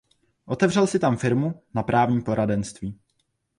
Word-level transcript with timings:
Otevřel 0.45 0.87
si 0.87 0.99
tam 0.99 1.17
firmu 1.17 1.61
na 1.75 1.83
právní 1.83 2.21
poradenství. 2.21 2.99